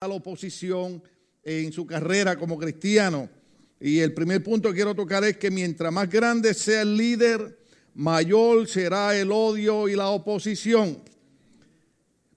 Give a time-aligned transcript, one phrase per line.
[0.00, 1.02] a la oposición
[1.42, 3.28] en su carrera como cristiano.
[3.80, 7.58] Y el primer punto que quiero tocar es que mientras más grande sea el líder,
[7.94, 11.02] mayor será el odio y la oposición.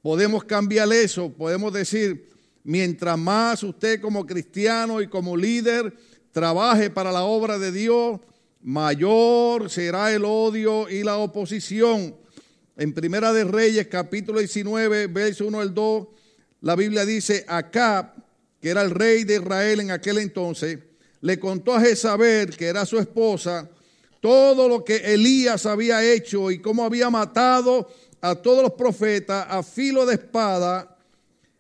[0.02, 2.30] Podemos cambiar eso, podemos decir,
[2.64, 5.96] mientras más usted como cristiano y como líder
[6.32, 8.22] trabaje para la obra de Dios,
[8.64, 12.16] mayor será el odio y la oposición.
[12.76, 16.08] En Primera de Reyes, capítulo 19, verso 1 al 2,
[16.62, 18.14] la Biblia dice, Acá,
[18.62, 20.80] que era el rey de Israel en aquel entonces,
[21.22, 23.70] le contó a Jezabel, que era su esposa,
[24.20, 27.90] todo lo que Elías había hecho y cómo había matado
[28.22, 30.96] a todos los profetas a filo de espada.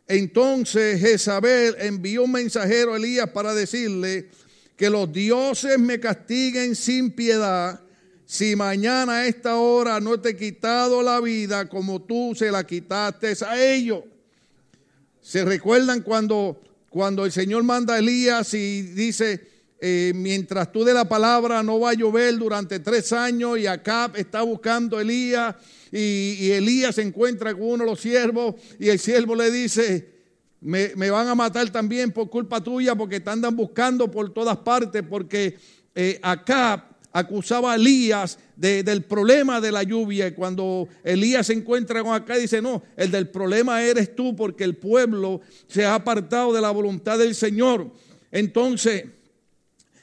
[0.07, 4.29] Entonces Jezabel envió un mensajero a Elías para decirle
[4.75, 7.81] que los dioses me castiguen sin piedad
[8.25, 12.65] si mañana a esta hora no te he quitado la vida como tú se la
[12.65, 14.03] quitaste a ellos.
[15.21, 19.47] ¿Se recuerdan cuando, cuando el Señor manda a Elías y dice,
[19.79, 24.11] eh, mientras tú de la palabra no va a llover durante tres años y acá
[24.15, 25.55] está buscando a Elías
[25.91, 30.09] y, Elías se encuentra con uno de los siervos y el siervo le dice,
[30.59, 35.03] me, van a matar también por culpa tuya porque te andan buscando por todas partes
[35.07, 35.57] porque
[35.93, 40.27] eh, acá acusaba a Elías del problema de la lluvia.
[40.27, 44.63] Y cuando Elías se encuentra con acá, dice, no, el del problema eres tú porque
[44.63, 47.91] el pueblo se ha apartado de la voluntad del Señor.
[48.31, 49.05] Entonces,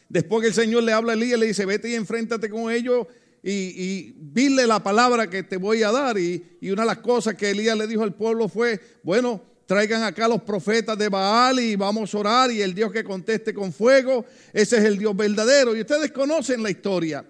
[0.08, 3.06] después que el Señor le habla a Elías, le dice, vete y enfréntate con ellos
[3.42, 6.18] y, y dile la palabra que te voy a dar.
[6.18, 10.02] Y, y una de las cosas que Elías le dijo al pueblo fue, bueno, traigan
[10.02, 13.70] acá los profetas de Baal y vamos a orar y el Dios que conteste con
[13.70, 15.76] fuego, ese es el Dios verdadero.
[15.76, 17.22] Y ustedes conocen la historia.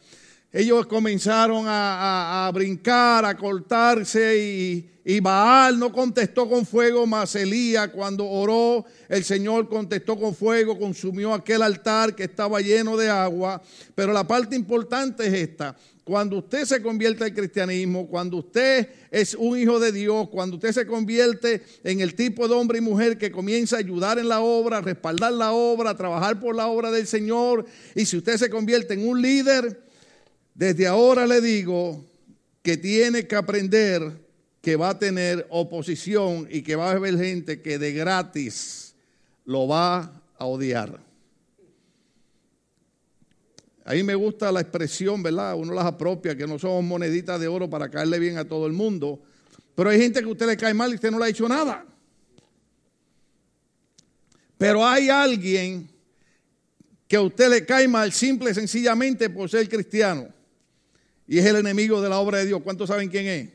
[0.53, 8.25] Ellos comenzaron a, brincar, a cortarse y, Baal no contestó con fuego, mas Elías cuando
[8.25, 13.61] oró, el Señor contestó con fuego, consumió aquel altar que estaba lleno de agua.
[13.97, 15.75] Pero la parte importante es esta,
[16.09, 20.73] cuando usted se convierte al cristianismo, cuando usted es un hijo de Dios, cuando usted
[20.73, 24.41] se convierte en el tipo de hombre y mujer que comienza a ayudar en la
[24.41, 28.39] obra, a respaldar la obra, a trabajar por la obra del Señor, y si usted
[28.39, 29.83] se convierte en un líder,
[30.55, 32.03] desde ahora le digo
[32.63, 34.11] que tiene que aprender
[34.63, 38.95] que va a tener oposición y que va a haber gente que de gratis
[39.45, 41.08] lo va a odiar.
[43.89, 45.55] A mí me gusta la expresión, ¿verdad?
[45.57, 48.75] Uno las apropia, que no somos moneditas de oro para caerle bien a todo el
[48.75, 49.19] mundo.
[49.75, 51.49] Pero hay gente que a usted le cae mal y usted no le ha hecho
[51.49, 51.87] nada.
[54.59, 55.89] Pero hay alguien
[57.07, 60.29] que a usted le cae mal simple y sencillamente por ser cristiano.
[61.27, 62.61] Y es el enemigo de la obra de Dios.
[62.63, 63.49] ¿Cuántos saben quién es?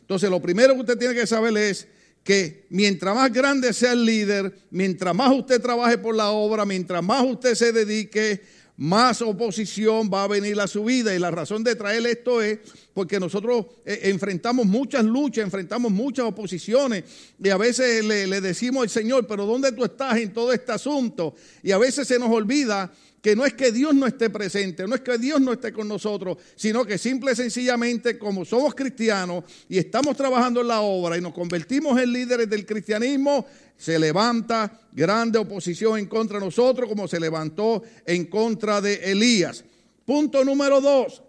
[0.00, 1.86] Entonces, lo primero que usted tiene que saber es
[2.24, 7.00] que mientras más grande sea el líder, mientras más usted trabaje por la obra, mientras
[7.00, 11.14] más usted se dedique, más oposición va a venir a su vida.
[11.14, 12.58] Y la razón de traer esto es
[12.92, 17.04] porque nosotros eh, enfrentamos muchas luchas, enfrentamos muchas oposiciones.
[17.42, 20.72] Y a veces le, le, decimos al Señor, pero ¿dónde tú estás en todo este
[20.72, 21.34] asunto?
[21.62, 22.92] Y a veces se nos olvida
[23.24, 25.88] que no es que Dios no esté presente, no es que Dios no esté con
[25.88, 31.16] nosotros, sino que simple y sencillamente como somos cristianos y estamos trabajando en la obra
[31.16, 33.46] y nos convertimos en líderes del cristianismo,
[33.78, 39.64] se levanta grande oposición en contra de nosotros como se levantó en contra de Elías.
[40.04, 41.22] Punto número dos,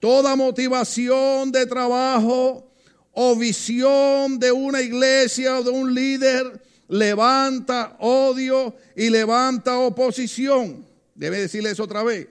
[0.00, 2.72] toda motivación de trabajo
[3.12, 10.87] o visión de una iglesia o de un líder levanta odio y levanta oposición.
[11.18, 12.28] Debe decirle eso otra vez.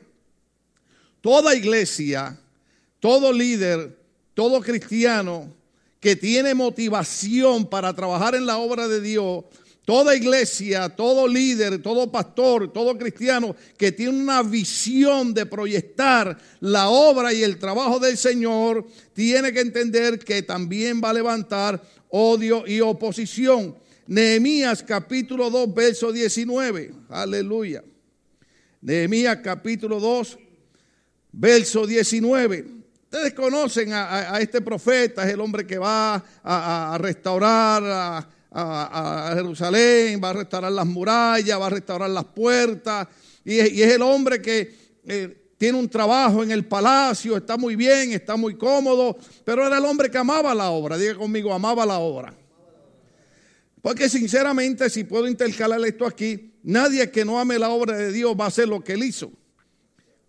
[1.20, 2.40] Toda iglesia,
[3.02, 4.00] todo líder,
[4.34, 5.54] todo cristiano
[6.00, 9.44] que tiene motivación para trabajar en la obra de Dios,
[9.84, 16.88] toda iglesia, todo líder, todo pastor, todo cristiano que tiene una visión de proyectar la
[16.88, 22.66] obra y el trabajo del Señor, tiene que entender que también va a levantar odio
[22.66, 23.76] y oposición.
[24.06, 26.94] Nehemías capítulo 2, verso 19.
[27.10, 27.84] Aleluya.
[28.82, 30.38] Nehemías capítulo 2,
[31.32, 32.66] verso 19.
[33.04, 37.84] Ustedes conocen a, este profeta, es el hombre que va a, restaurar
[38.52, 43.08] a, Jerusalén, va a restaurar las murallas, va a restaurar las puertas,
[43.44, 44.76] y es, y es el hombre que
[45.06, 49.78] eh, tiene un trabajo en el palacio, está muy bien, está muy cómodo, pero era
[49.78, 52.34] el hombre que amaba la obra, diga conmigo, amaba la obra.
[53.88, 58.36] Porque sinceramente, si puedo intercalar esto aquí, nadie que no ame la obra de Dios
[58.38, 59.32] va a hacer lo que él hizo.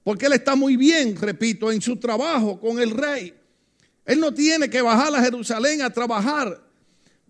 [0.05, 3.35] Porque él está muy bien, repito, en su trabajo con el rey.
[4.05, 6.63] Él no tiene que bajar a Jerusalén a trabajar.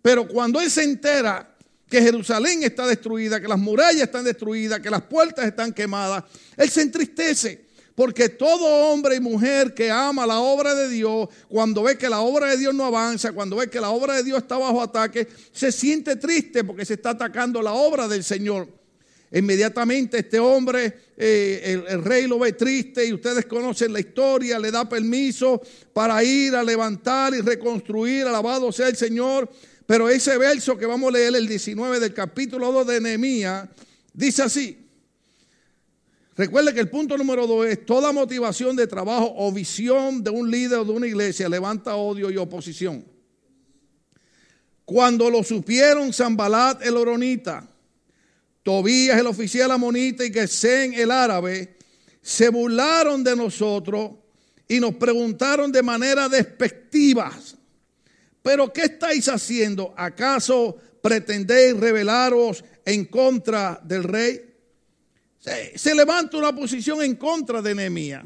[0.03, 1.57] Pero cuando él se entera
[1.89, 6.25] que Jerusalén está destruida, que las murallas están destruidas, que las puertas están quemadas,
[6.59, 7.68] él se entristece.
[7.99, 12.21] Porque todo hombre y mujer que ama la obra de Dios, cuando ve que la
[12.21, 15.27] obra de Dios no avanza, cuando ve que la obra de Dios está bajo ataque,
[15.50, 18.69] se siente triste porque se está atacando la obra del Señor.
[19.33, 24.71] Inmediatamente este hombre, eh, el, rey lo ve triste y ustedes conocen la historia, le
[24.71, 25.61] da permiso
[25.93, 29.51] para ir a levantar y reconstruir, alabado sea el Señor.
[29.87, 33.69] Pero ese verso que vamos a leer, el 19 del capítulo 2 de Nehemías,
[34.15, 34.88] dice así.
[36.38, 40.49] Recuerde que el punto número dos es toda motivación de trabajo o visión de un
[40.49, 43.05] líder de una iglesia levanta odio y oposición.
[44.85, 47.69] Cuando lo supieron Zambalat el Oronita,
[48.62, 51.76] Tobías el oficial amonita y Gesén el árabe,
[52.23, 54.12] se burlaron de nosotros
[54.69, 57.37] y nos preguntaron de manera despectiva,
[58.43, 59.93] pero ¿qué estáis haciendo?
[59.96, 64.48] ¿Acaso pretendéis rebelaros en contra del rey?
[65.40, 68.25] Se, levanta una posición en contra de Nehemías.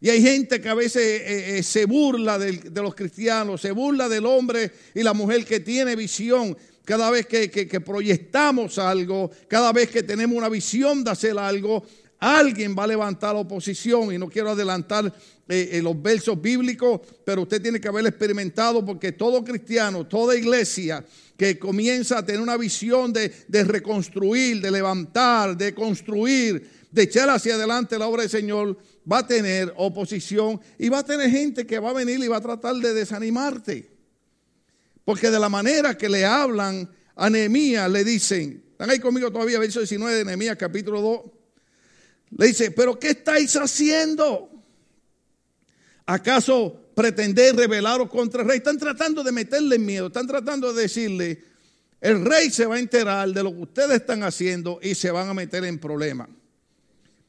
[0.00, 4.08] Y hay gente que a veces eh, eh, se burla de, los cristianos, se burla
[4.08, 6.56] del hombre y la mujer que tiene visión.
[6.84, 11.84] Cada vez que, proyectamos algo, cada vez que tenemos una visión de hacer algo,
[12.18, 14.12] alguien va a levantar oposición.
[14.12, 15.12] Y no quiero adelantar
[15.54, 21.04] eh, los versos bíblicos, pero usted tiene que haber experimentado porque todo cristiano, toda iglesia
[21.36, 23.32] que comienza a tener una visión de,
[23.64, 28.78] reconstruir, de levantar, de construir, de echar hacia adelante la obra del Señor,
[29.10, 32.36] va a tener oposición y va a tener gente que va a venir y va
[32.36, 33.90] a tratar de desanimarte.
[35.04, 39.58] Porque de la manera que le hablan a Nehemías, le dicen, están ahí conmigo todavía,
[39.58, 41.20] verso 19 de Nehemías, capítulo 2,
[42.38, 44.51] le dice, pero ¿qué estáis haciendo?
[46.06, 48.58] ¿Acaso pretender rebelaros contra el rey.
[48.58, 51.42] Están tratando de meterle miedo, están tratando de decirle,
[52.00, 55.28] el rey se va a enterar de lo que ustedes están haciendo y se van
[55.28, 56.28] a meter en problemas.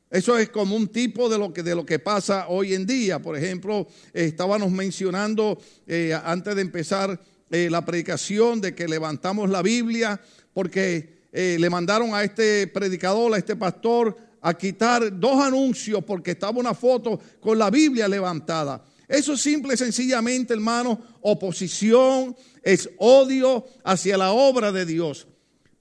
[0.10, 3.20] Eso es como un tipo de lo que, de lo que pasa hoy en día.
[3.20, 9.64] Por ejemplo, estábamos mencionando eh, antes de empezar eh, la predicación de que levantamos la
[9.64, 10.22] Biblia
[10.54, 16.31] porque eh, le mandaron a este predicador, a este pastor, a quitar dos anuncios porque
[16.31, 18.84] estaba una foto con la Biblia levantada.
[19.07, 25.28] Eso es simple y sencillamente, hermano, oposición, es odio hacia la obra de Dios.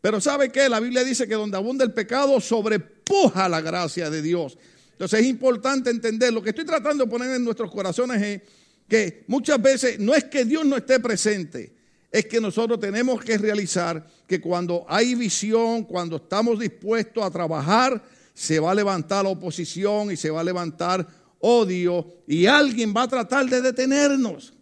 [0.00, 0.68] Pero ¿sabe qué?
[0.68, 4.56] La Biblia dice que donde abunda el pecado sobrepuja la gracia de Dios.
[4.92, 8.42] Entonces es importante entender, lo que estoy tratando de poner en nuestros corazones es
[8.88, 11.74] que muchas veces no es que Dios no esté presente,
[12.12, 18.00] es que nosotros tenemos que realizar que cuando hay visión, cuando estamos dispuestos a trabajar,
[18.34, 21.06] se va a levantar oposición y se va a levantar
[21.40, 24.52] odio y alguien va a tratar de detenernos.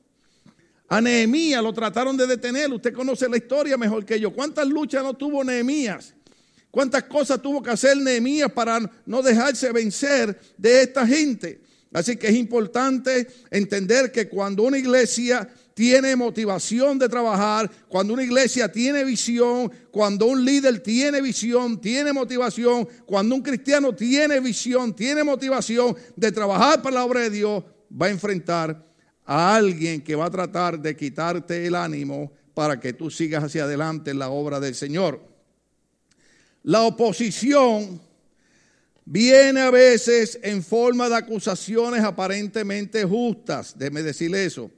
[0.89, 2.73] A Nehemías lo trataron de detener.
[2.73, 4.33] Usted conoce la historia mejor que yo.
[4.33, 6.15] ¿Cuántas luchas no tuvo Nehemías?
[6.71, 11.61] ¿Cuántas cosas tuvo que hacer Nehemías para no dejarse vencer de esta gente?
[11.93, 15.49] Así que es importante entender que cuando una iglesia
[15.81, 22.13] tiene motivación de trabajar, cuando una iglesia tiene visión, cuando un líder tiene visión, tiene
[22.13, 27.65] motivación, cuando un cristiano tiene visión, tiene motivación de trabajar para la obra de Dios,
[27.91, 28.85] va a enfrentar
[29.25, 33.65] a alguien que va a tratar de quitarte el ánimo para que tú sigas hacia
[33.65, 35.19] adelante en la obra del Señor.
[36.63, 38.03] La oposición
[39.07, 44.71] viene a veces en forma de acusaciones aparentemente justas, déjeme decirle eso.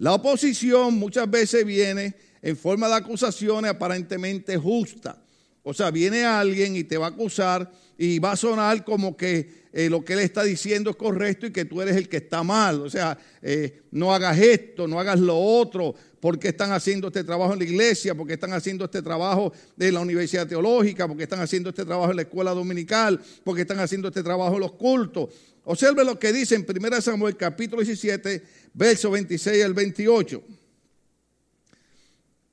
[0.00, 5.16] La oposición muchas veces viene en forma de acusaciones aparentemente justas.
[5.62, 9.60] O sea, viene alguien y te va a acusar y va a sonar como que
[9.74, 12.42] eh, lo que él está diciendo es correcto y que tú eres el que está
[12.42, 12.80] mal.
[12.80, 15.94] O sea, eh, no hagas esto, no hagas lo otro.
[16.18, 18.14] ¿Por qué están haciendo este trabajo en la iglesia?
[18.14, 21.06] ¿Por qué están haciendo este trabajo en la universidad teológica?
[21.06, 23.20] ¿Por qué están haciendo este trabajo en la escuela dominical?
[23.44, 25.28] ¿Por qué están haciendo este trabajo en los cultos?
[25.64, 28.42] Observe lo que dice en 1 Samuel capítulo 17,
[28.74, 30.42] verso 26 al 28.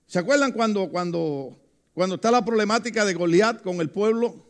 [0.08, 1.60] ¿Se acuerdan cuando, cuando,
[1.94, 4.48] cuando está la problemática de Goliat con el pueblo?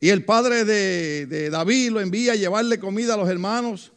[0.00, 3.92] Y el padre de, David lo envía a llevarle comida a los hermanos.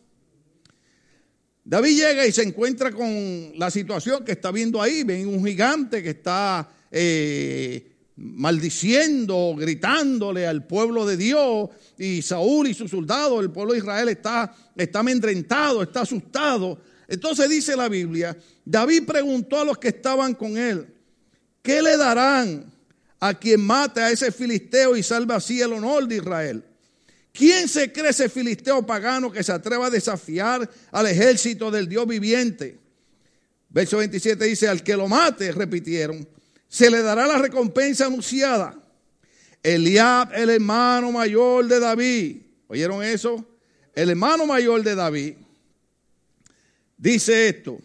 [1.64, 5.04] David llega y se encuentra con la situación que está viendo ahí.
[5.04, 12.74] Ven un gigante que está eh, maldiciendo, gritándole al pueblo de Dios y Saúl y
[12.74, 16.80] sus soldados, el pueblo de Israel está, está amedrentado, está asustado.
[17.08, 20.88] Entonces dice la Biblia, David preguntó a los que estaban con él,
[21.62, 22.72] ¿qué le darán
[23.20, 26.64] a quien mate a ese filisteo y salve así el honor de Israel?
[27.32, 32.06] ¿Quién se cree ese filisteo pagano que se atreva a desafiar al ejército del Dios
[32.06, 32.78] viviente?
[33.70, 36.28] Verso 27 dice, al que lo mate, repitieron,
[36.74, 38.76] se le dará la recompensa anunciada.
[39.62, 42.38] Eliab, el hermano mayor de David,
[42.68, 43.46] ¿oyeron eso?
[43.94, 45.36] El hermano mayor de David
[46.98, 47.78] dice esto,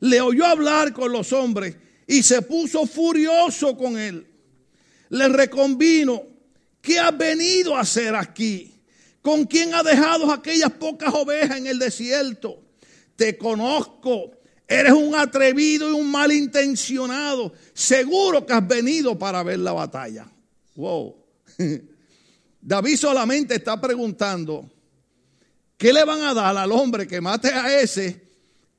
[0.00, 1.76] le oyó hablar con los hombres
[2.08, 4.26] y se puso furioso con él.
[5.10, 6.24] Le reconvino,
[6.82, 8.74] ¿qué has venido a hacer aquí?
[9.22, 12.64] ¿Con quién ha dejado aquellas pocas ovejas en el desierto?
[13.14, 14.32] Te conozco
[14.68, 17.54] Eres un atrevido y un malintencionado.
[17.72, 20.30] Seguro que has venido para ver la batalla.
[20.76, 21.16] Wow.
[22.60, 24.70] David solamente está preguntando,
[25.78, 28.20] ¿qué le van a dar al hombre que mate a ese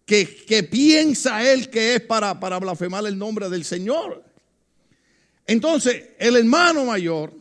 [0.05, 4.23] que, que piensa él que es para, para blasfemar el nombre del Señor?
[5.47, 7.33] Entonces, el hermano mayor,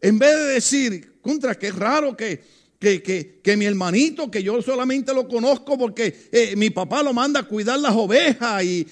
[0.00, 2.42] en vez de decir, contra, qué raro que,
[2.80, 7.42] que, mi hermanito, que yo solamente lo conozco porque eh, mi papá lo manda a
[7.42, 8.86] cuidar las ovejas y,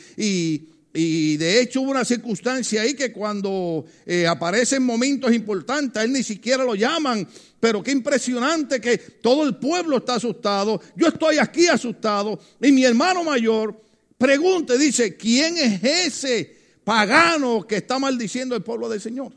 [0.93, 6.23] y, de hecho hubo una circunstancia ahí que cuando eh, aparecen momentos importantes, él ni
[6.23, 7.27] siquiera lo llaman,
[7.61, 12.85] pero qué impresionante que todo el pueblo está asustado, yo estoy aquí asustado y mi
[12.85, 13.81] hermano mayor
[14.19, 19.33] pregunta, dice, ¿quién es ese pagano que está maldiciendo el pueblo del Señor?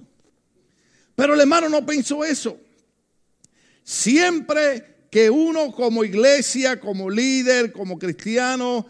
[1.15, 2.57] Pero el hermano no pensó eso.
[3.91, 8.85] Siempre que uno como iglesia, como líder, como cristiano,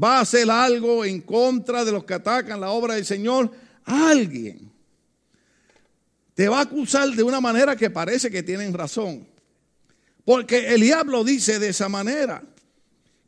[0.00, 3.50] va a hacer algo en contra de los que atacan la obra del Señor,
[3.82, 4.70] alguien
[6.34, 9.26] te va a acusar de una manera que parece que tienen razón.
[10.22, 12.42] Porque el diablo dice de esa manera,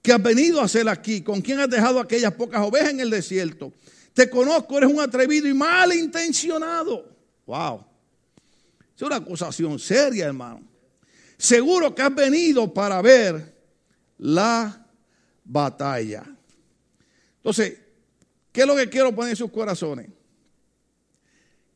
[0.02, 3.08] que has venido a hacer aquí, con quién has dejado aquellas pocas ovejas en el
[3.08, 3.72] desierto.
[4.12, 7.16] Te conozco, eres un atrevido y malintencionado.
[7.46, 7.82] Wow.
[8.94, 10.73] Es una acusación seria, hermano.
[11.36, 13.54] Seguro que has venido para ver
[14.18, 14.86] la
[15.44, 16.24] batalla.
[17.36, 17.78] Entonces,
[18.52, 20.08] ¿qué es lo que quiero poner en sus corazones?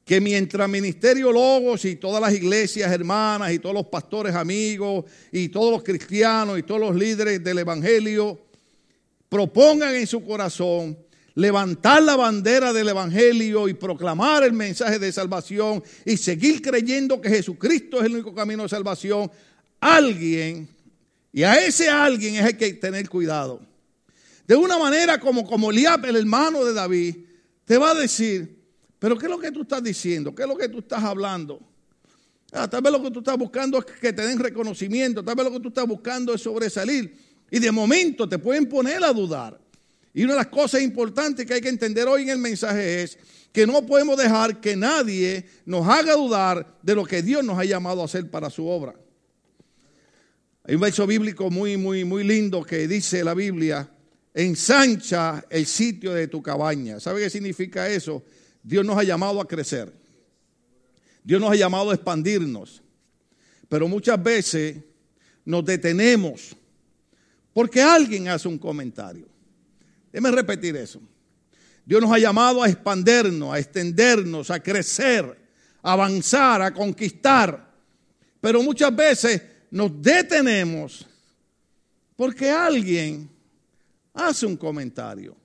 [0.05, 5.49] Que mientras Ministerio Logos y todas las iglesias hermanas y todos los pastores amigos y
[5.51, 8.41] todos los cristianos y todos los líderes del Evangelio
[9.29, 10.97] propongan en su corazón
[11.39, 17.29] levantar la bandera del Evangelio y proclamar el mensaje de salvación y seguir creyendo que
[17.29, 19.31] Jesucristo es el único camino de salvación,
[19.79, 20.69] alguien,
[21.33, 23.61] y a ese alguien es el que tener cuidado.
[24.49, 27.17] De una manera como, como Eliab, el hermano de David,
[27.65, 28.59] te va a decir,
[28.99, 30.35] pero ¿qué es lo que tú estás diciendo?
[30.35, 31.61] ¿Qué es lo que tú estás hablando?
[32.51, 35.45] Ah, tal vez lo que tú estás buscando es que te den reconocimiento, tal vez
[35.45, 37.17] lo que tú estás buscando es sobresalir.
[37.49, 39.68] Y de momento te pueden poner a dudar.
[40.19, 43.17] Y una de las cosas importantes que hay que entender hoy en el mensaje es
[43.53, 47.65] que no podemos dejar que nadie nos haga dudar de lo que Dios nos ha
[47.65, 48.97] llamado a hacer para su obra.
[50.65, 53.89] Hay un verso bíblico muy, muy, muy lindo que dice la Biblia,
[54.35, 56.99] ensancha el sitio de tu cabaña.
[56.99, 58.25] ¿Sabe qué significa eso?
[58.61, 59.93] Dios nos ha llamado a crecer.
[61.23, 62.83] Dios nos ha llamado a expandirnos.
[63.69, 64.79] Pero muchas veces
[65.45, 66.57] nos detenemos
[67.53, 69.38] porque alguien hace un comentario.
[70.13, 71.01] Déjeme repetir eso.
[71.85, 75.39] Dios nos ha llamado a expandernos, a extendernos, a crecer,
[75.83, 77.73] a avanzar, a conquistar.
[78.41, 81.07] Pero muchas veces nos detenemos
[82.17, 83.29] porque alguien
[84.13, 85.37] hace un comentario.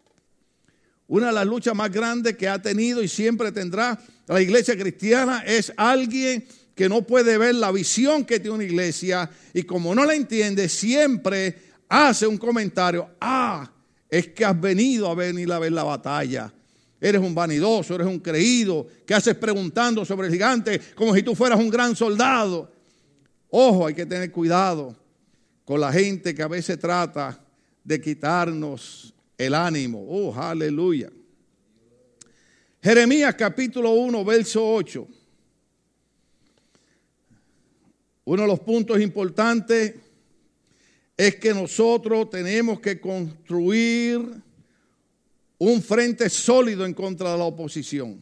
[1.08, 5.44] Una de las luchas más grandes que ha tenido y siempre tendrá la iglesia cristiana
[5.46, 10.06] es alguien que no puede ver la visión que tiene una iglesia y como no
[10.06, 11.56] la entiende, siempre
[11.88, 13.12] hace un comentario.
[13.22, 13.70] Ah,
[14.14, 16.54] es que has venido a venir a ver la batalla.
[17.02, 21.34] Eres un vanidoso, eres un creído, que haces preguntando sobre el gigante como si tú
[21.34, 22.72] fueras un gran soldado.
[23.50, 24.96] Ojo, hay que tener cuidado
[25.66, 27.44] con la gente que a veces trata
[27.84, 30.06] de quitarnos el ánimo.
[30.08, 31.10] Oh, aleluya.
[32.84, 35.08] Jeremías capítulo 1, verso 8.
[38.26, 39.96] Uno de los puntos importantes
[41.16, 44.22] es que nosotros tenemos que construir
[45.58, 48.22] un frente sólido en contra de la oposición.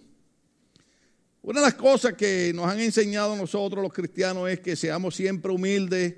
[1.41, 5.51] Una de las cosas que nos han enseñado nosotros los cristianos es que seamos siempre
[5.51, 6.13] humildes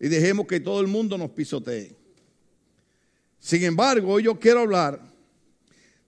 [0.00, 1.94] y dejemos que todo el mundo nos pisotee.
[3.38, 5.00] Sin embargo, hoy yo quiero hablar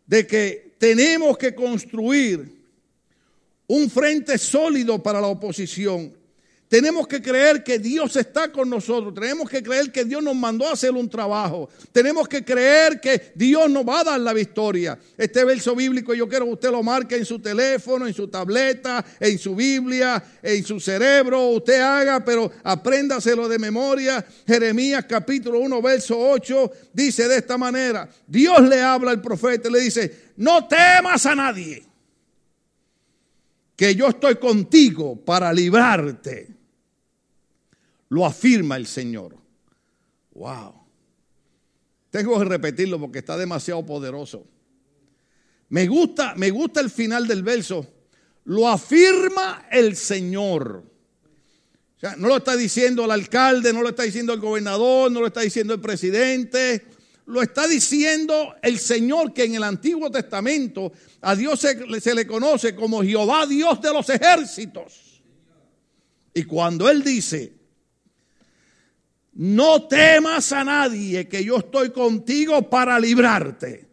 [0.06, 2.56] de que tenemos que construir
[3.68, 6.15] un frente sólido para la oposición.
[6.68, 9.14] Tenemos que creer que Dios está con nosotros.
[9.14, 11.68] Tenemos que creer que Dios nos mandó a hacer un trabajo.
[11.92, 14.98] Tenemos que creer que Dios nos va a dar la victoria.
[15.16, 19.04] Este verso bíblico yo quiero que usted lo marque en su teléfono, en su tableta,
[19.20, 21.50] en su Biblia, en su cerebro.
[21.50, 24.26] Usted haga, pero apréndaselo de memoria.
[24.44, 28.08] Jeremías capítulo 1, verso 8 dice de esta manera.
[28.26, 31.84] Dios le habla al profeta y le dice, no temas a nadie
[33.76, 36.55] que yo estoy contigo para librarte
[38.08, 39.36] lo afirma el Señor.
[40.32, 40.74] Wow.
[42.10, 44.46] Tengo que repetirlo porque está demasiado poderoso.
[45.68, 47.86] Me gusta, me gusta el final del verso.
[48.44, 50.84] Lo afirma el Señor.
[51.96, 55.20] O sea, no lo está diciendo el alcalde, no lo está diciendo el gobernador, no
[55.20, 56.86] lo está diciendo el presidente.
[57.26, 62.24] Lo está diciendo el Señor que en el Antiguo Testamento a Dios se, se le
[62.24, 65.22] conoce como Jehová Dios de los ejércitos.
[66.32, 67.55] Y cuando Él dice,
[69.36, 73.86] no temas a nadie que yo estoy contigo para librarte.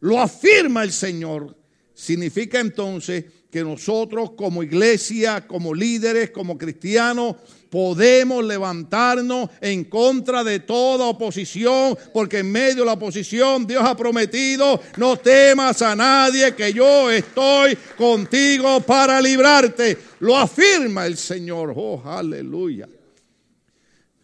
[0.00, 1.56] Lo afirma el Señor.
[1.94, 7.36] Significa entonces que nosotros como iglesia, como líderes, como cristianos,
[7.70, 13.96] podemos levantarnos en contra de toda oposición, porque en medio de la oposición Dios ha
[13.96, 19.96] prometido, no temas a nadie, que yo estoy contigo para librarte.
[20.20, 21.72] Lo afirma el Señor.
[21.76, 22.88] Oh, aleluya.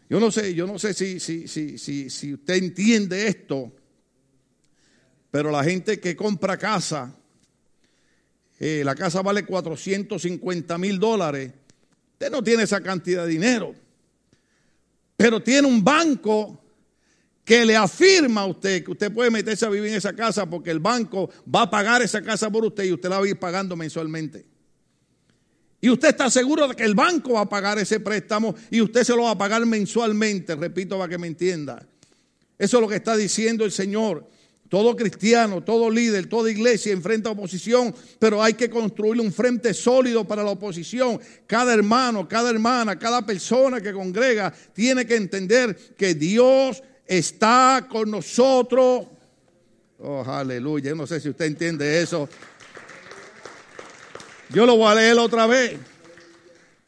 [0.08, 3.70] Yo no sé, yo no sé si, si, si, si, usted entiende esto,
[5.30, 7.14] pero la gente que compra casa,
[8.58, 11.52] eh, la casa vale 450 mil dólares,
[12.12, 13.74] usted no tiene esa cantidad de dinero,
[15.14, 16.58] pero tiene un banco
[17.44, 20.70] que le afirma a usted que usted puede meterse a vivir en esa casa porque
[20.70, 23.38] el banco va a pagar esa casa por usted y usted la va a ir
[23.38, 24.46] pagando mensualmente.
[25.80, 29.04] Y usted está seguro de que el banco va a pagar ese préstamo y usted
[29.04, 31.86] se lo va a pagar mensualmente, repito para que me entienda.
[32.58, 34.26] Eso es lo que está diciendo el Señor.
[34.68, 40.26] Todo cristiano, todo líder, toda iglesia enfrenta oposición, pero hay que construir un frente sólido
[40.26, 41.18] para la oposición.
[41.46, 48.10] Cada hermano, cada hermana, cada persona que congrega tiene que entender que Dios está con
[48.10, 49.06] nosotros.
[50.00, 50.90] Oh, aleluya.
[50.90, 52.28] Yo no sé si usted entiende eso.
[54.50, 55.78] Yo lo voy a leer otra vez.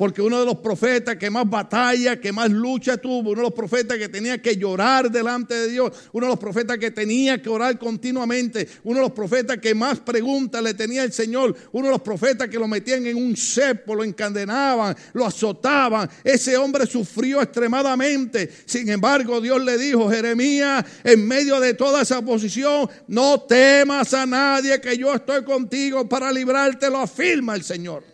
[0.01, 3.53] Porque uno de los profetas que más batalla, que más lucha tuvo, uno de los
[3.53, 7.51] profetas que tenía que llorar delante de Dios, uno de los profetas que tenía que
[7.51, 11.93] orar continuamente, uno de los profetas que más preguntas le tenía el Señor, uno de
[11.93, 16.09] los profetas que lo metían en un cepo, lo encadenaban, lo azotaban.
[16.25, 18.51] Ese hombre sufrió extremadamente.
[18.65, 24.25] Sin embargo, Dios le dijo, Jeremías, en medio de toda esa posición, no temas a
[24.25, 28.10] nadie que yo estoy contigo para librarte, lo afirma el Señor.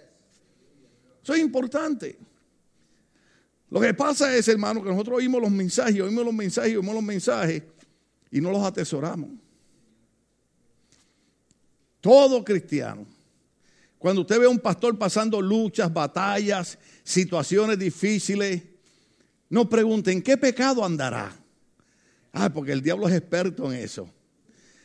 [1.27, 2.17] Eso es importante.
[3.71, 7.03] Lo que pasa es, hermano, que nosotros oímos los mensajes, oímos los mensajes, oímos los
[7.03, 7.65] mensajes
[8.31, 9.31] y no los atesoramos.
[12.01, 13.05] Todo cristiano.
[13.99, 18.63] Cuando usted ve a un pastor pasando luchas, batallas, situaciones difíciles,
[19.51, 21.35] no pregunten, ¿qué pecado andará?
[22.35, 24.09] Ah, porque el diablo es experto en eso.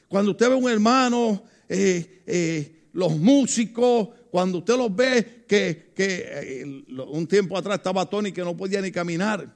[0.08, 5.92] Cuando usted ve a un hermano, eh, eh, los músicos, cuando usted los ve que,
[5.98, 9.54] eh, un tiempo atrás estaba Tony que no podía ni caminar.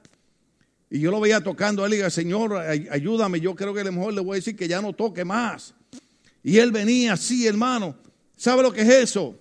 [0.90, 2.54] Y yo lo veía tocando a él y Señor,
[2.90, 5.24] ayúdame, yo creo que a lo mejor le voy a decir que ya no toque
[5.24, 5.74] más.
[6.42, 7.96] Y él venía así, hermano.
[8.36, 9.38] ¿Sabe lo que es eso?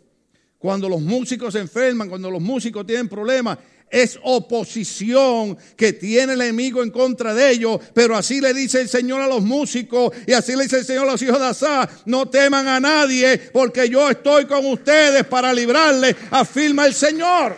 [0.57, 3.59] Cuando los músicos se enferman, cuando los músicos tienen problemas,
[3.95, 7.79] es oposición que tiene el enemigo en contra de ellos.
[7.93, 11.07] Pero así le dice el Señor a los músicos y así le dice el Señor
[11.07, 15.53] a los hijos de Asá, no teman a nadie porque yo estoy con ustedes para
[15.53, 17.55] librarles, afirma el Señor.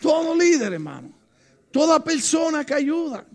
[0.00, 1.12] Todo líder, hermano.
[1.70, 3.26] Toda persona que ayuda.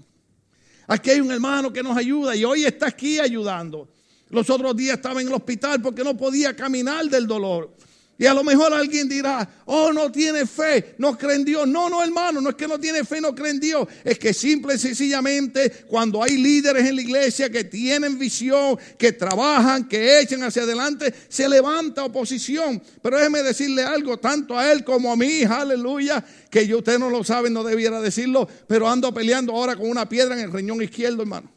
[0.88, 3.90] Aquí hay un hermano que nos ayuda y hoy está aquí ayudando.
[4.30, 7.76] Los otros días estaba en el hospital porque no podía caminar del dolor.
[8.16, 11.68] Y a lo mejor alguien dirá, oh, no tiene fe, no cree en Dios.
[11.68, 13.88] No, no, hermano, no es que no tiene fe, no cree en Dios.
[14.04, 19.14] Es que simple y sencillamente cuando hay líderes en la iglesia que tienen visión, que
[19.14, 22.82] trabajan, que echan hacia adelante, se levanta oposición.
[23.02, 27.10] Pero déjeme decirle algo, tanto a él como a mí, aleluya, que yo usted no
[27.10, 30.84] lo sabe, no debiera decirlo, pero ando peleando ahora con una piedra en el riñón
[30.84, 31.52] izquierdo, hermano.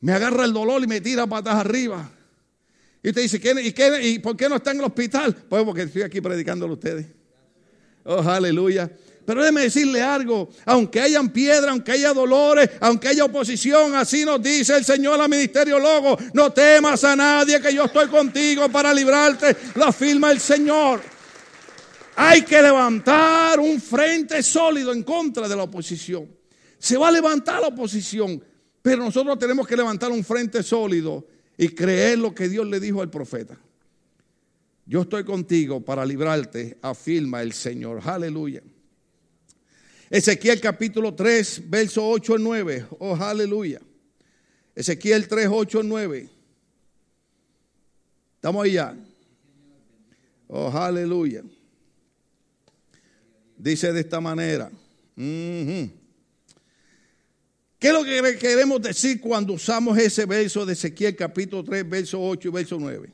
[0.00, 2.10] Me agarra el dolor y me tira patas arriba.
[3.02, 3.40] Y usted dice,
[4.02, 5.34] ¿y, ¿y por qué no está en el hospital?
[5.48, 7.06] Pues porque estoy aquí predicándolo a ustedes.
[8.04, 8.90] Oh, aleluya.
[9.24, 14.42] Pero déjeme decirle algo, aunque hayan piedra, aunque haya dolores, aunque haya oposición, así nos
[14.42, 18.92] dice el Señor al ministerio Logo, no temas a nadie que yo estoy contigo para
[18.92, 21.00] librarte, lo afirma el Señor.
[22.16, 26.28] Hay que levantar un frente sólido en contra de la oposición.
[26.78, 28.42] Se va a levantar la oposición,
[28.82, 31.24] pero nosotros tenemos que levantar un frente sólido
[31.56, 33.58] y creer lo que Dios le dijo al profeta.
[34.86, 38.00] Yo estoy contigo para librarte, afirma el Señor.
[38.04, 38.62] Aleluya.
[40.10, 42.86] Ezequiel capítulo 3, verso 8 y 9.
[42.98, 43.80] Oh, aleluya.
[44.74, 46.30] Ezequiel 3, 8 y 9.
[48.34, 48.96] Estamos allá.
[50.48, 51.42] Oh, aleluya.
[53.56, 54.70] Dice de esta manera.
[57.82, 62.22] ¿Qué es lo que queremos decir cuando usamos ese verso de Ezequiel capítulo 3, verso
[62.22, 63.12] 8 y verso 9?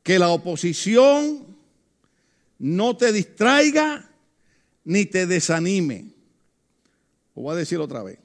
[0.00, 1.44] Que la oposición
[2.60, 4.08] no te distraiga
[4.84, 6.12] ni te desanime.
[7.34, 8.20] Lo voy a decir otra vez.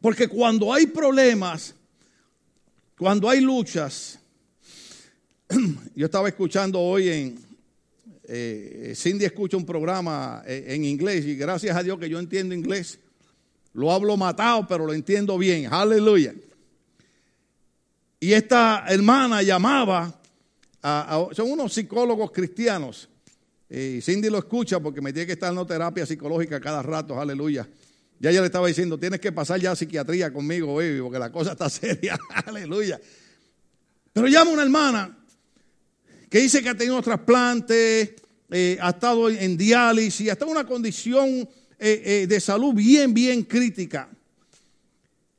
[0.00, 1.74] Porque cuando hay problemas,
[2.96, 4.20] cuando hay luchas,
[5.94, 7.38] yo estaba escuchando hoy en,
[8.24, 12.54] eh, Cindy escucha un programa eh, en inglés y gracias a Dios que yo entiendo
[12.54, 12.98] inglés.
[13.72, 15.72] Lo hablo matado, pero lo entiendo bien.
[15.72, 16.34] Aleluya.
[18.18, 20.20] Y esta hermana llamaba,
[20.82, 23.08] a, son unos psicólogos cristianos.
[23.68, 27.20] Y Cindy lo escucha porque me tiene que estar dando terapia psicológica cada rato.
[27.20, 27.68] Aleluya.
[28.18, 31.52] Ya ella le estaba diciendo, tienes que pasar ya psiquiatría conmigo, baby, porque la cosa
[31.52, 32.18] está seria.
[32.46, 33.00] Aleluya.
[34.12, 35.16] Pero llama una hermana
[36.28, 38.16] que dice que ha tenido trasplante,
[38.50, 41.48] eh, ha estado en diálisis, ha estado en una condición
[41.80, 44.10] eh, eh, de salud bien, bien crítica.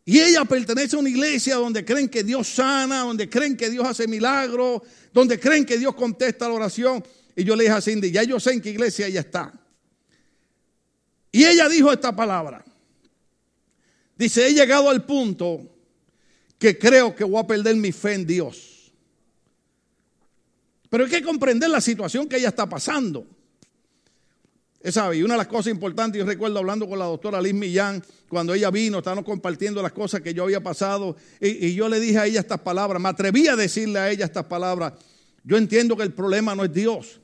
[0.03, 3.85] Y ella pertenece a una iglesia donde creen que Dios sana, donde creen que Dios
[3.85, 4.81] hace milagros,
[5.13, 7.03] donde creen que Dios contesta la oración.
[7.35, 9.53] Y yo le dije a Cindy, ya yo sé en qué iglesia ella está.
[11.31, 12.65] Y ella dijo esta palabra.
[14.17, 15.61] Dice, he llegado al punto
[16.57, 18.91] que creo que voy a perder mi fe en Dios.
[20.89, 23.27] Pero hay que comprender la situación que ella está pasando.
[24.83, 28.03] Esa, y una de las cosas importantes, yo recuerdo hablando con la doctora Liz Millán,
[28.27, 31.99] cuando ella vino, estábamos compartiendo las cosas que yo había pasado, y, y, yo le
[31.99, 34.93] dije a ella estas palabras, me atreví a decirle a ella estas palabras.
[35.43, 37.21] Yo entiendo que el problema no es Dios,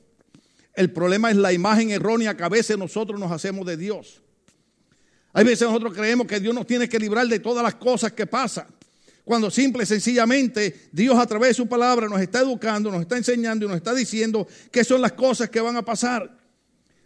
[0.74, 4.22] el problema es la imagen errónea que a veces nosotros nos hacemos de Dios.
[5.32, 8.26] Hay veces nosotros creemos que Dios nos tiene que librar de todas las cosas que
[8.26, 8.66] pasan.
[9.24, 13.16] Cuando simple y sencillamente Dios a través de su palabra nos está educando, nos está
[13.16, 16.37] enseñando y nos está diciendo qué son las cosas que van a pasar.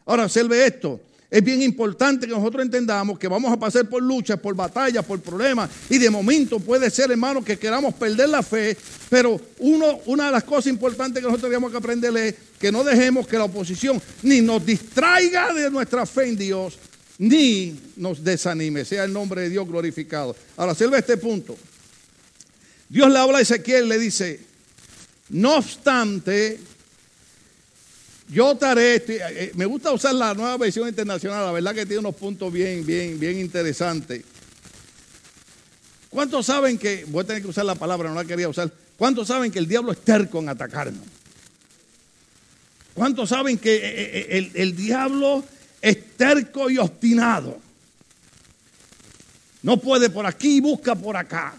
[0.06, 1.00] Ahora, observe esto.
[1.32, 5.18] Es bien importante que nosotros entendamos que vamos a pasar por luchas, por batallas, por
[5.22, 5.70] problemas.
[5.88, 8.76] Y de momento puede ser, hermano, que queramos perder la fe.
[9.08, 12.84] Pero uno, una de las cosas importantes que nosotros tenemos que aprender es que no
[12.84, 16.78] dejemos que la oposición ni nos distraiga de nuestra fe en Dios,
[17.16, 18.84] ni nos desanime.
[18.84, 20.36] Sea el nombre de Dios glorificado.
[20.58, 21.56] Ahora, observe este punto.
[22.90, 24.38] Dios le habla a Ezequiel, le dice,
[25.30, 26.60] no obstante,
[28.32, 31.84] yo te haré, eh, eh, me gusta usar la nueva versión internacional, la verdad que
[31.84, 34.24] tiene unos puntos bien, bien, bien interesantes.
[36.08, 39.28] ¿Cuántos saben que, voy a tener que usar la palabra, no la quería usar, ¿cuántos
[39.28, 41.04] saben que el diablo es terco en atacarnos?
[42.94, 45.44] ¿Cuántos saben que eh, el, el diablo
[45.82, 47.60] es terco y obstinado?
[49.62, 51.54] No puede por aquí, busca por acá.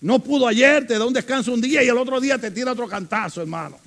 [0.00, 2.72] No pudo ayer, te da un descanso un día y el otro día te tira
[2.72, 3.85] otro cantazo, hermano.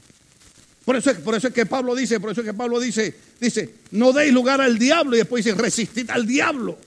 [0.90, 4.34] Por eso, es, que Pablo dice, por eso es que Pablo dice, dice, no deis
[4.34, 6.80] lugar al diablo y después dice, resistid al diablo.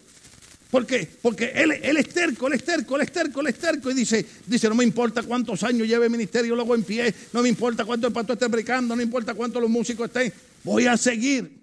[0.73, 1.09] ¿Por qué?
[1.23, 3.93] Porque él, él es terco, él es terco, él es terco, él terco.
[3.93, 7.43] Y dice, dice, no me importa cuántos años lleve el ministerio luego en pie, no
[7.43, 10.33] me importa cuánto el pastor esté predicando, no importa cuántos los músicos estén,
[10.65, 11.61] voy a seguir.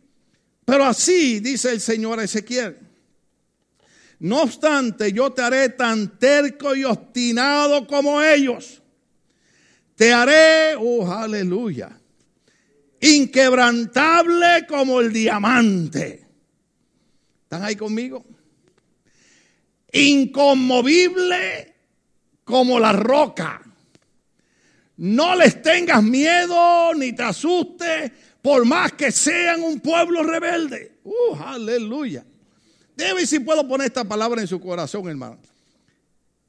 [0.64, 2.78] Pero así dice el Señor a Ezequiel.
[4.20, 8.82] No obstante, yo te haré tan terco y obstinado como ellos.
[9.98, 11.99] Te haré, oh aleluya,
[13.02, 16.26] inquebrantable como el diamante.
[17.44, 18.26] ¿Están ahí conmigo?
[19.92, 21.76] Inconmovible
[22.44, 23.62] como la roca.
[24.98, 31.00] No les tengas miedo ni te asustes por más que sean un pueblo rebelde.
[31.04, 32.26] Uh, aleluya.
[32.96, 35.40] Debe si puedo poner esta palabra en su corazón, hermano.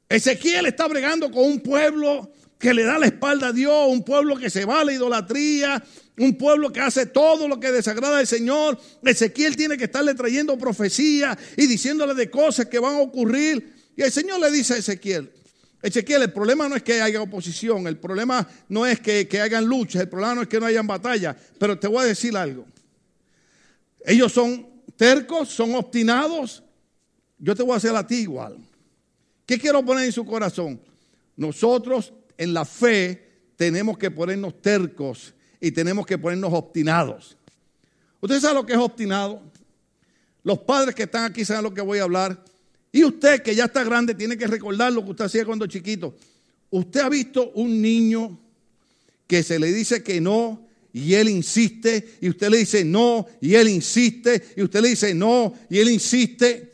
[0.09, 4.35] Ezequiel está bregando con un pueblo que le da la espalda a Dios, un pueblo
[4.35, 5.81] que se va a la idolatría,
[6.17, 8.77] un pueblo que hace todo lo que desagrada al Señor.
[9.03, 13.73] Ezequiel tiene que estarle trayendo profecía y diciéndole de cosas que van a ocurrir.
[13.95, 15.31] Y el Señor le dice a Ezequiel,
[15.81, 19.65] Ezequiel, el problema no es que haya oposición, el problema no es que, que hagan
[19.65, 22.65] luchas, el problema no es que no hayan batalla, pero te voy a decir algo.
[24.05, 26.63] Ellos son tercos, son obstinados,
[27.39, 28.57] yo te voy a hacer a ti igual.
[29.45, 30.79] ¿Qué quiero poner en su corazón?
[31.35, 37.37] Nosotros en la fe tenemos que ponernos tercos y tenemos que ponernos obstinados.
[38.19, 39.41] ¿Usted sabe lo que es obstinado?
[40.43, 42.43] Los padres que están aquí saben lo que voy a hablar.
[42.91, 46.15] Y usted que ya está grande tiene que recordar lo que usted hacía cuando chiquito.
[46.71, 48.39] Usted ha visto un niño
[49.27, 53.55] que se le dice que no y él insiste y usted le dice no y
[53.55, 56.70] él insiste y usted le dice no y él insiste.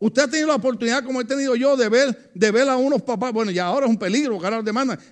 [0.00, 3.02] Usted ha tenido la oportunidad, como he tenido yo, de ver, de ver a unos
[3.02, 3.32] papás.
[3.32, 4.62] Bueno, ya ahora es un peligro, que ahora.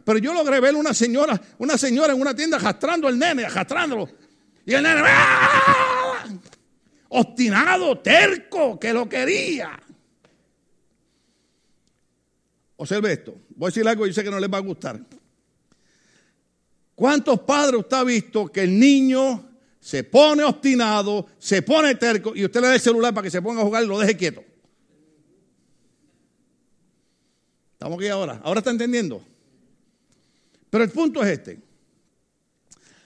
[0.05, 4.09] Pero yo logré ver una señora, una señora en una tienda arrastrando al nene, arrastrándolo.
[4.65, 6.25] Y el nene, ¡ah!
[7.09, 9.79] obstinado, terco, que lo quería.
[12.77, 13.35] Observe esto.
[13.57, 15.01] Voy a decir algo y sé que no les va a gustar.
[16.95, 22.45] ¿Cuántos padres usted ha visto que el niño se pone obstinado, se pone terco y
[22.45, 24.45] usted le da el celular para que se ponga a jugar y lo deje quieto?
[27.87, 28.41] Estamos aquí ahora.
[28.43, 29.23] Ahora está entendiendo.
[30.71, 31.61] Pero el punto es este.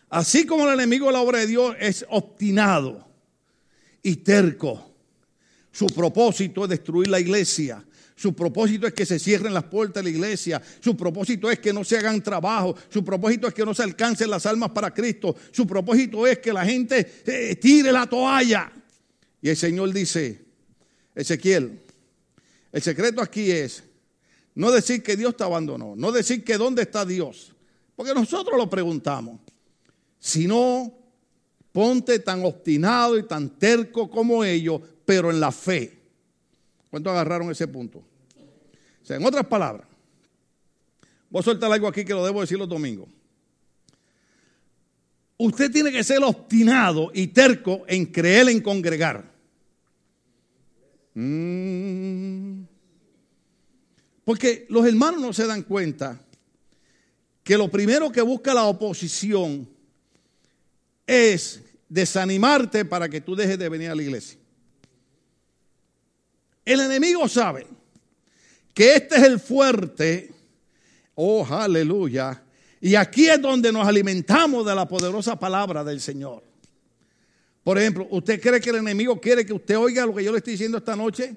[0.09, 3.07] Así como el enemigo de la obra de Dios es obstinado
[4.03, 4.91] y terco,
[5.71, 7.85] su propósito es destruir la iglesia.
[8.17, 10.63] Su propósito es que se cierren las puertas de la iglesia.
[10.81, 12.75] Su propósito es que no se hagan trabajo.
[12.89, 15.37] Su propósito es que no se alcancen las almas para Cristo.
[15.53, 18.73] Su propósito es que la gente eh, tire la toalla.
[19.43, 20.43] Y el Señor dice,
[21.15, 21.83] Ezequiel,
[22.73, 23.90] el secreto aquí es
[24.55, 27.55] no decir que Dios te abandonó, no decir que dónde está Dios,
[27.97, 29.41] porque nosotros lo preguntamos,
[30.19, 30.93] sino
[31.73, 35.99] ponte tan obstinado y tan terco como ellos, pero en la fe.
[36.91, 37.99] ¿Cuántos agarraron ese punto?
[37.99, 39.87] O sea, en otras palabras,
[41.31, 43.09] voy a soltar algo aquí que lo debo decir los domingos.
[45.39, 49.25] Usted tiene que ser obstinado y terco en creer en congregar.
[51.15, 52.60] Mm.
[54.31, 56.25] Porque los hermanos no se dan cuenta
[57.43, 59.69] que lo primero que busca la oposición
[61.05, 64.39] es desanimarte para que tú dejes de venir a la iglesia.
[66.65, 67.67] El enemigo sabe
[68.73, 70.33] que este es el fuerte,
[71.17, 72.41] oh aleluya,
[72.81, 76.45] y aquí es donde nos alimentamos de la poderosa palabra del Señor.
[77.65, 80.39] Por ejemplo, ¿usted cree que el enemigo quiere que usted oiga lo que yo le
[80.39, 81.37] estoy diciendo esta noche?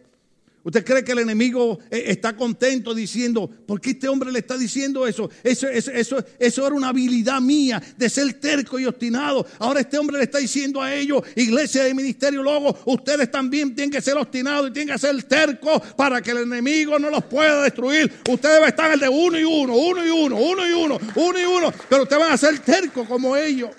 [0.66, 4.58] ¿Usted cree que el enemigo eh, está contento diciendo, ¿por qué este hombre le está
[4.58, 5.30] diciendo eso?
[5.44, 9.46] Eso, eso, eso, eso era una habilidad mía de ser terco y obstinado.
[9.60, 13.92] Ahora este hombre le está diciendo a ellos, iglesia de ministerio, luego ustedes también tienen
[13.92, 17.62] que ser obstinados y tienen que ser tercos para que el enemigo no los pueda
[17.62, 18.10] destruir.
[18.30, 21.44] Ustedes estar el de uno y uno, uno y uno, uno y uno, uno y
[21.44, 23.72] uno, pero ustedes van a ser tercos como ellos.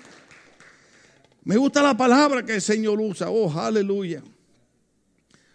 [1.45, 3.31] Me gusta la palabra que el Señor usa.
[3.31, 4.23] Oh, aleluya.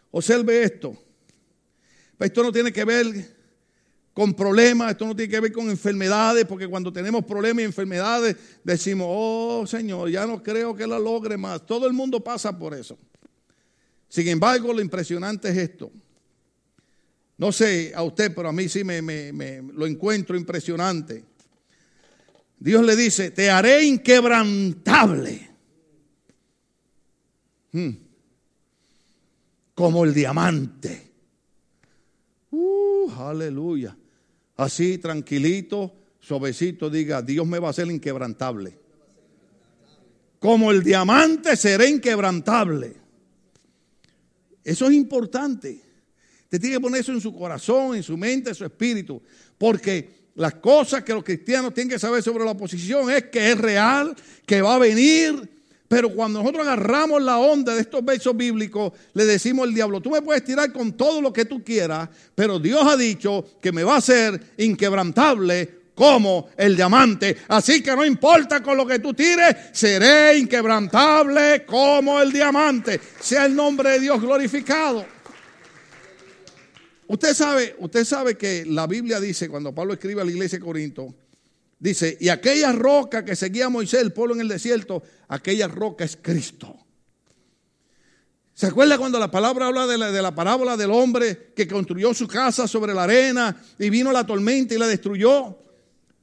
[0.10, 0.98] Observe esto.
[2.20, 3.40] Esto no tiene que ver
[4.14, 8.36] con problemas, esto no tiene que ver con enfermedades, porque cuando tenemos problemas y enfermedades
[8.64, 11.66] decimos, oh Señor, ya no creo que la logre más.
[11.66, 12.98] Todo el mundo pasa por eso.
[14.10, 15.92] Sin embargo, lo impresionante es esto.
[17.38, 19.02] No sé a usted, pero a mí sí me,
[19.74, 21.24] lo encuentro impresionante.
[22.60, 25.50] Dios le dice, te haré inquebrantable.
[27.72, 27.92] Hmm.
[29.74, 31.09] Como el diamante
[33.18, 33.98] aleluya.
[34.58, 38.78] Así, tranquilito, suavecito, diga, Dios me va a hacer inquebrantable.
[40.40, 42.96] Como el diamante seré inquebrantable.
[44.64, 45.82] Eso es importante.
[46.44, 49.22] Usted tiene que poner eso en su corazón, en su mente, en su espíritu.
[49.58, 53.58] Porque las cosas que los cristianos tienen que saber sobre la oposición es que es
[53.58, 55.59] real, que va a venir,
[55.90, 60.12] pero cuando nosotros agarramos la onda de estos versos bíblicos, le decimos al diablo, tú
[60.12, 63.84] me puedes tirar con todo lo que tú quieras, pero Dios ha dicho que me
[63.84, 67.36] va a ser inquebrantable como el diamante.
[67.48, 73.02] Así que no importa con lo que tú tires, seré inquebrantable como el diamante.
[73.20, 75.04] Sea el nombre de Dios glorificado.
[77.08, 80.66] Usted sabe, usted sabe que la Biblia dice, cuando Pablo escribe a la iglesia de
[80.66, 81.16] Corinto,
[81.80, 86.04] Dice, y aquella roca que seguía a Moisés, el pueblo en el desierto, aquella roca
[86.04, 86.76] es Cristo.
[88.54, 92.14] ¿Se acuerda cuando la palabra habla de la, de la, parábola del hombre que construyó
[92.14, 95.58] su casa sobre la arena y vino la tormenta y la destruyó?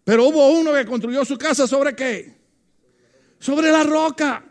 [0.04, 2.36] Pero hubo uno que construyó su casa sobre qué?
[3.38, 4.44] Sobre la roca.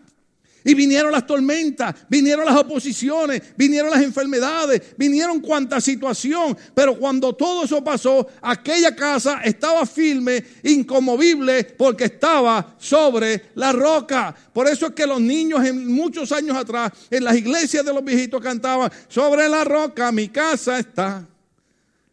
[0.65, 6.57] Y vinieron las tormentas, vinieron las oposiciones, vinieron las enfermedades, vinieron cuanta situación.
[6.73, 14.35] Pero cuando todo eso pasó, aquella casa estaba firme, incomovible, porque estaba sobre la roca.
[14.51, 18.03] Por eso es que los niños en muchos años atrás, en las iglesias de los
[18.03, 21.27] viejitos cantaban, sobre la roca mi casa está.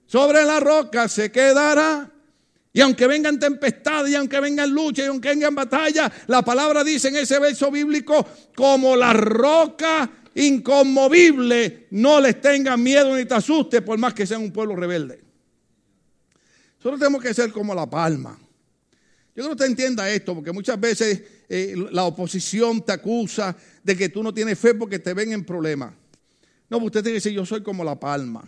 [0.07, 2.12] Sobre la roca se quedará.
[2.73, 7.09] Y aunque vengan tempestades, y aunque vengan luchas, y aunque vengan batallas, la palabra dice
[7.09, 13.83] en ese verso bíblico, como la roca inconmovible, no les tengan miedo ni te asuste,
[13.83, 15.23] por más que sean un pueblo rebelde.
[16.79, 18.39] Nosotros tenemos que ser como la palma.
[19.35, 23.97] Yo creo que usted entienda esto, porque muchas veces eh, la oposición te acusa de
[23.97, 25.93] que tú no tienes fe porque te ven en problemas.
[26.71, 28.43] No, pues usted tiene que decir, yo soy como la palma.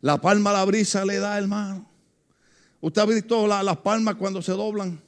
[0.00, 1.90] La palma a la brisa le da, hermano.
[2.80, 5.00] Usted ha visto las palmas cuando se doblan.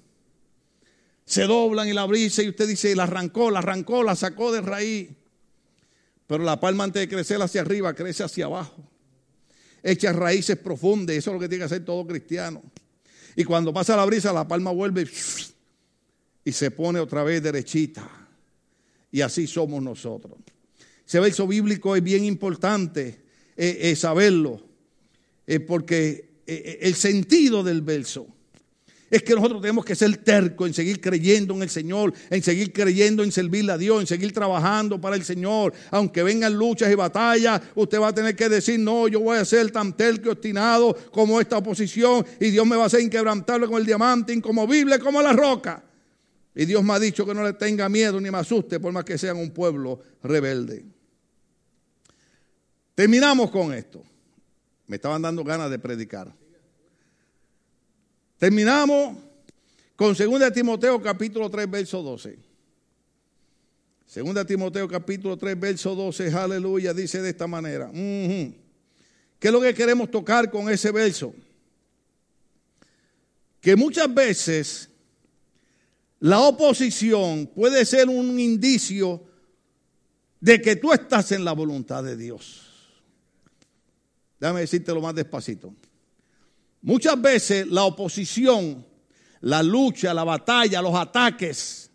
[1.24, 4.60] Se doblan y la brisa y usted dice, la arrancó, la arrancó, la sacó de
[4.60, 5.08] raíz.
[6.26, 8.88] Pero la palma antes de crecer hacia arriba, crece hacia abajo.
[9.82, 11.16] Echa raíces profundas.
[11.16, 12.62] Eso es lo que tiene que hacer todo cristiano.
[13.34, 15.08] Y cuando pasa la brisa, la palma vuelve
[16.44, 18.08] y se pone otra vez derechita.
[19.10, 20.38] Y así somos nosotros.
[21.06, 23.22] Ese verso bíblico es bien importante
[23.56, 24.62] eh, saberlo,
[25.46, 26.31] eh, porque eh,
[26.80, 28.26] el sentido del verso
[29.12, 32.72] es que nosotros tenemos que ser tercos en seguir creyendo en el Señor, en seguir
[32.72, 35.74] creyendo en servirle a Dios, en seguir trabajando para el Señor.
[35.90, 39.44] Aunque vengan luchas y batallas, usted va a tener que decir, no, yo voy a
[39.44, 43.66] ser tan terco y obstinado como esta oposición y Dios me va a hacer inquebrantable
[43.66, 45.84] como el diamante, incomovible como la roca.
[46.54, 49.04] Y Dios me ha dicho que no le tenga miedo ni me asuste por más
[49.04, 50.86] que sean un pueblo rebelde.
[52.94, 54.02] Terminamos con esto.
[54.86, 56.34] Me estaban dando ganas de predicar.
[58.42, 59.16] Terminamos
[59.94, 62.36] con 2 Timoteo capítulo 3, verso 12.
[64.16, 67.88] 2 Timoteo capítulo 3, verso 12, aleluya, dice de esta manera.
[67.92, 68.56] ¿Qué
[69.42, 71.32] es lo que queremos tocar con ese verso?
[73.60, 74.88] Que muchas veces
[76.18, 79.22] la oposición puede ser un indicio
[80.40, 82.66] de que tú estás en la voluntad de Dios.
[84.40, 85.72] Déjame decirte lo más despacito.
[86.82, 88.84] Muchas veces la oposición,
[89.40, 91.90] la lucha, la batalla, los ataques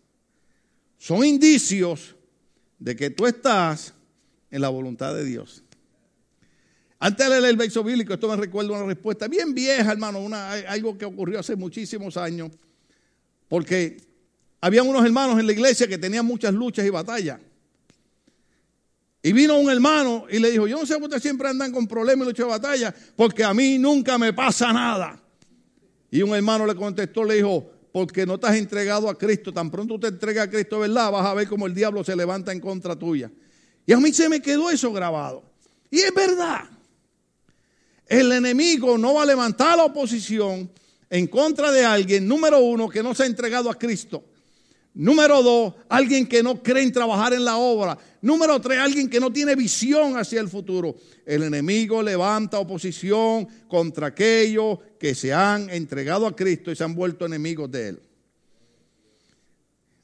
[0.96, 2.16] son indicios
[2.78, 3.92] de que tú estás
[4.50, 5.62] en la voluntad de Dios.
[6.98, 10.26] Antes de leer el verso bíblico, esto me recuerda una respuesta bien vieja, hermano,
[10.66, 12.50] algo que ocurrió hace muchísimos años,
[13.46, 13.98] porque
[14.60, 17.38] había unos hermanos en la iglesia que tenían muchas luchas y batallas.
[19.28, 21.86] Y vino un hermano y le dijo, yo no sé por ustedes siempre andan con
[21.86, 25.22] problemas y lucha de batalla, porque a mí nunca me pasa nada.
[26.10, 30.00] Y un hermano le contestó, le dijo, porque no has entregado a Cristo, tan pronto
[30.00, 31.12] te entregas a Cristo, ¿verdad?
[31.12, 33.30] Vas a ver cómo el diablo se levanta en contra tuya.
[33.84, 35.42] Y a mí se me quedó eso grabado.
[35.90, 36.64] Y es verdad.
[38.06, 40.70] El enemigo no va a levantar la oposición
[41.10, 44.24] en contra de alguien, número uno, que no se ha entregado a Cristo.
[44.98, 47.96] Número dos, alguien que no cree en trabajar en la obra.
[48.20, 50.96] Número tres, alguien que no tiene visión hacia el futuro.
[51.24, 56.96] El enemigo levanta oposición contra aquellos que se han entregado a Cristo y se han
[56.96, 58.02] vuelto enemigos de Él.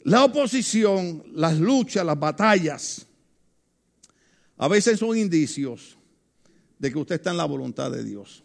[0.04, 3.04] La oposición, las luchas, las batallas,
[4.56, 5.98] a veces son indicios
[6.78, 8.44] de que usted está en la voluntad de Dios.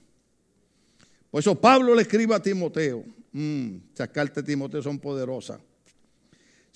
[1.29, 3.05] Por eso Pablo le escribe a Timoteo.
[3.33, 5.59] Mm, esas cartas de Timoteo son poderosas.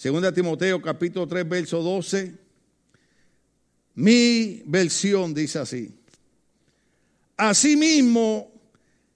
[0.04, 2.34] Segunda Timoteo capítulo 3, verso 12.
[3.96, 5.98] Mi versión dice así.
[7.38, 8.52] Asimismo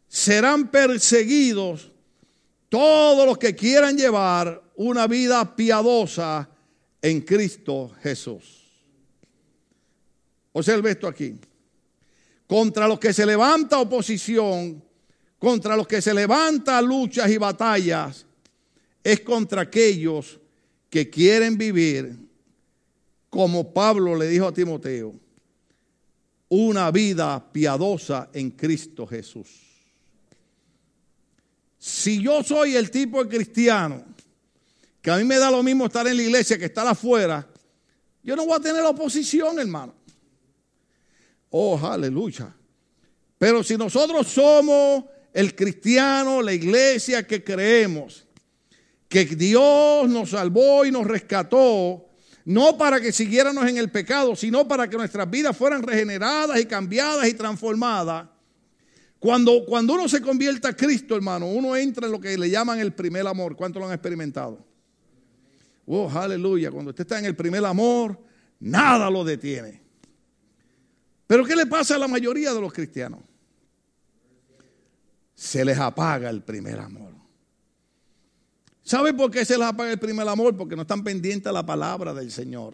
[0.08, 1.92] serán perseguidos
[2.70, 6.50] todos los que quieran llevar una vida piadosa
[7.02, 8.72] en Cristo Jesús.
[10.54, 11.36] Observe esto aquí.
[12.48, 14.82] Contra los que se levanta oposición,
[15.38, 18.26] contra los que se levanta luchas y batallas,
[19.04, 20.40] es contra aquellos
[20.90, 22.16] que quieren vivir
[23.30, 25.14] como Pablo le dijo a Timoteo,
[26.50, 29.48] una vida piadosa en Cristo Jesús.
[31.78, 34.04] Si yo soy el tipo de cristiano
[35.02, 37.48] que a mí me da lo mismo estar en la iglesia que estar afuera,
[38.24, 39.94] yo no voy a tener oposición, hermano.
[41.50, 42.54] Oh, aleluya.
[43.38, 48.27] Pero si nosotros somos el cristiano, la iglesia que creemos,
[49.08, 52.06] que Dios nos salvó y nos rescató,
[52.46, 56.66] no para que siguiéramos en el pecado, sino para que nuestras vidas fueran regeneradas y
[56.66, 58.28] cambiadas y transformadas.
[59.20, 62.80] Cuando, cuando uno se convierte a Cristo, hermano, uno entra en lo que le llaman
[62.80, 63.56] el primer amor.
[63.56, 64.64] ¿Cuántos lo han experimentado?
[65.88, 66.70] Oh, aleluya.
[66.70, 68.20] Cuando usted está en el primer amor,
[68.60, 69.82] nada lo detiene.
[71.26, 73.20] Pero ¿qué le pasa a la mayoría de los cristianos?
[75.34, 77.07] Se les apaga el primer amor.
[78.88, 80.56] ¿Sabe por qué se les apaga el primer amor?
[80.56, 82.74] Porque no están pendientes a la palabra del Señor.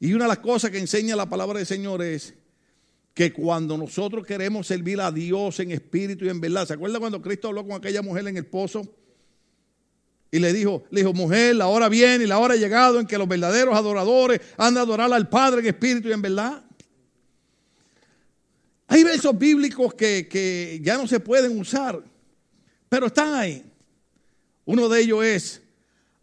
[0.00, 2.32] Y una de las cosas que enseña la palabra del Señor es
[3.12, 7.20] que cuando nosotros queremos servir a Dios en espíritu y en verdad, ¿se acuerda cuando
[7.20, 8.88] Cristo habló con aquella mujer en el pozo?
[10.30, 13.06] Y le dijo, le dijo, mujer, la hora viene y la hora ha llegado en
[13.06, 16.64] que los verdaderos adoradores han de adorar al Padre en espíritu y en verdad.
[18.86, 22.02] Hay versos bíblicos que, que ya no se pueden usar,
[22.88, 23.70] pero están ahí.
[24.64, 25.62] Uno de ellos es,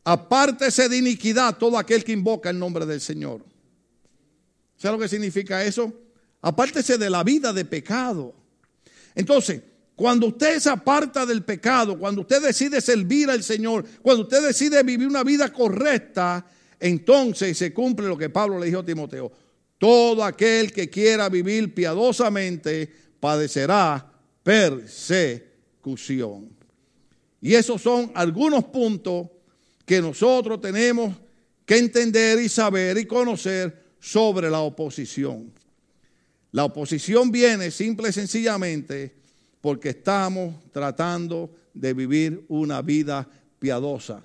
[0.04, 3.46] apártese de iniquidad todo aquel que invoca el nombre del Señor.
[4.78, 5.94] ¿Sabe lo que significa eso?
[6.42, 8.34] Apártese de la vida de pecado.
[9.14, 9.62] Entonces,
[9.96, 14.82] cuando usted se aparta del pecado, cuando usted decide servir al Señor, cuando usted decide
[14.82, 16.44] vivir una vida correcta,
[16.80, 19.32] entonces se cumple lo que Pablo le dijo a Timoteo.
[19.78, 24.12] Todo aquel que quiera vivir piadosamente padecerá
[24.42, 26.61] persecución.
[27.42, 29.28] Y esos son algunos puntos
[29.86, 31.14] que nosotros tenemos
[31.66, 35.52] que entender y saber y conocer sobre la oposición.
[36.52, 39.16] La oposición viene simple y sencillamente
[39.62, 43.28] porque estamos tratando de vivir una vida
[43.60, 44.22] piadosa.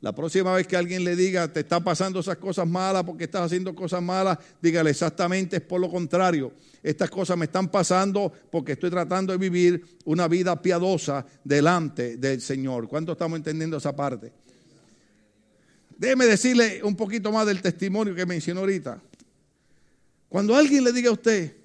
[0.00, 3.42] La próxima vez que alguien le diga, te está pasando esas cosas malas porque estás
[3.42, 6.52] haciendo cosas malas, dígale exactamente es por lo contrario.
[6.82, 12.40] Estas cosas me están pasando porque estoy tratando de vivir una vida piadosa delante del
[12.40, 12.88] Señor.
[12.88, 14.32] ¿Cuánto estamos entendiendo esa parte?
[15.98, 19.02] Déjeme decirle un poquito más del testimonio que mencionó ahorita.
[20.30, 21.60] Cuando alguien le diga a usted,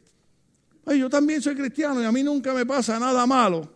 [0.86, 3.68] Ay, yo también soy cristiano y a mí nunca me pasa nada malo,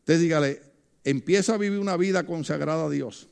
[0.00, 0.60] usted dígale,
[1.06, 3.28] empieza a vivir una vida consagrada a Dios.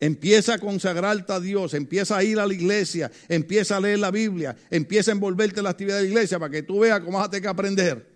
[0.00, 4.10] Empieza a consagrarte a Dios, empieza a ir a la iglesia, empieza a leer la
[4.10, 7.16] Biblia, empieza a envolverte en la actividad de la iglesia para que tú veas cómo
[7.16, 8.06] vas a tener que aprender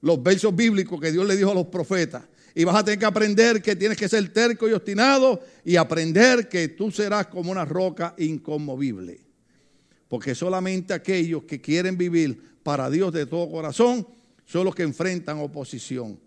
[0.00, 2.22] los versos bíblicos que Dios le dijo a los profetas.
[2.54, 6.48] Y vas a tener que aprender que tienes que ser terco y obstinado y aprender
[6.48, 9.20] que tú serás como una roca inconmovible.
[10.06, 14.06] Porque solamente aquellos que quieren vivir para Dios de todo corazón
[14.46, 16.20] son los que enfrentan oposición.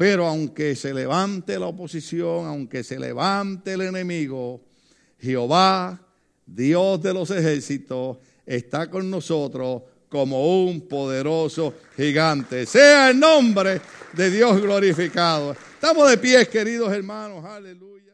[0.00, 4.62] Pero aunque se levante la oposición, aunque se levante el enemigo,
[5.18, 6.00] Jehová,
[6.46, 12.64] Dios de los ejércitos, está con nosotros como un poderoso gigante.
[12.64, 13.82] Sea el nombre
[14.14, 15.52] de Dios glorificado.
[15.52, 17.44] Estamos de pie, queridos hermanos.
[17.44, 18.09] Aleluya.